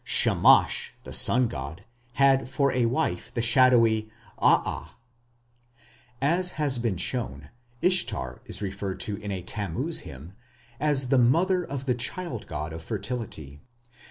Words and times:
Shamash, 0.03 0.95
the 1.03 1.13
sun 1.13 1.47
god, 1.47 1.85
had 2.13 2.49
for 2.49 2.73
wife 2.87 3.31
the 3.31 3.41
shadowy 3.43 4.09
Aa. 4.39 4.95
As 6.19 6.49
has 6.57 6.79
been 6.79 6.97
shown, 6.97 7.51
Ishtar 7.83 8.41
is 8.47 8.63
referred 8.63 8.99
to 9.01 9.17
in 9.17 9.29
a 9.31 9.43
Tammuz 9.43 9.99
hymn 9.99 10.33
as 10.79 11.09
the 11.09 11.19
mother 11.19 11.63
of 11.63 11.85
the 11.85 11.93
child 11.93 12.47
god 12.47 12.73
of 12.73 12.81
fertility. 12.81 13.59